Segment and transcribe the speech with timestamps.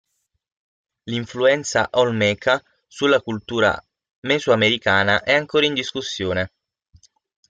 [1.05, 3.79] L'influenza olmeca sulla cultura
[4.21, 6.53] mesoamericana è ancora in discussione.